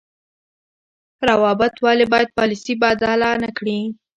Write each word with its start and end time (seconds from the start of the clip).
روابط 1.29 1.73
ولې 1.85 2.05
باید 2.13 2.29
پالیسي 2.37 2.73
بدله 2.83 3.29
نکړي؟ 3.43 3.79